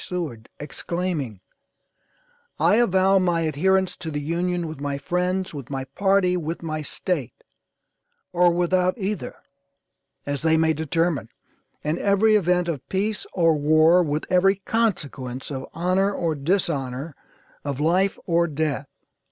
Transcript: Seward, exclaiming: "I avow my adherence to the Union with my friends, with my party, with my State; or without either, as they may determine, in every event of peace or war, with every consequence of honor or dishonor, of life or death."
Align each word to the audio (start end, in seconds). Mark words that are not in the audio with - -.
Seward, 0.03 0.49
exclaiming: 0.59 1.41
"I 2.59 2.77
avow 2.77 3.19
my 3.19 3.41
adherence 3.41 3.95
to 3.97 4.09
the 4.09 4.19
Union 4.19 4.67
with 4.67 4.81
my 4.81 4.97
friends, 4.97 5.53
with 5.53 5.69
my 5.69 5.83
party, 5.83 6.35
with 6.35 6.63
my 6.63 6.81
State; 6.81 7.43
or 8.33 8.51
without 8.51 8.97
either, 8.97 9.35
as 10.25 10.41
they 10.41 10.57
may 10.57 10.73
determine, 10.73 11.29
in 11.83 11.99
every 11.99 12.35
event 12.35 12.67
of 12.67 12.89
peace 12.89 13.27
or 13.33 13.53
war, 13.55 14.01
with 14.01 14.25
every 14.27 14.55
consequence 14.65 15.51
of 15.51 15.67
honor 15.71 16.11
or 16.11 16.33
dishonor, 16.33 17.15
of 17.63 17.79
life 17.79 18.17
or 18.25 18.47
death." 18.47 18.87